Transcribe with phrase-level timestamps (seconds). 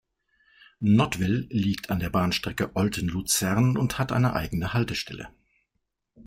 [0.79, 5.29] Nottwil liegt an der Bahnstrecke Olten–Luzern und hat eine eigene Haltestelle.